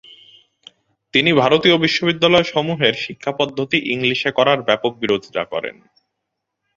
তিনি 1.13 1.31
ভারতীয় 1.33 1.75
বিদ্যালয়সমূহের 2.01 2.95
শিক্ষাপদ্ধতি 3.03 3.77
ইংলিশে 3.93 4.29
করার 4.37 4.59
ব্যাপক 4.67 4.91
বিরোধিতা 5.01 5.43
করেন। 5.45 5.75